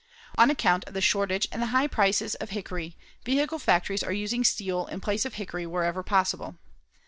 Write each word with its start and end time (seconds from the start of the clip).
On 0.35 0.49
account 0.49 0.83
of 0.85 0.95
the 0.95 0.99
shortage 0.99 1.47
and 1.51 1.61
the 1.61 1.67
high 1.67 1.85
prices 1.85 2.33
of 2.33 2.49
hickory, 2.49 2.97
vehicle 3.23 3.59
factories 3.59 4.01
are 4.01 4.11
using 4.11 4.43
steel 4.43 4.87
in 4.87 4.99
place 4.99 5.25
of 5.25 5.35
hickory 5.35 5.67
wherever 5.67 6.01
possible. 6.01 6.55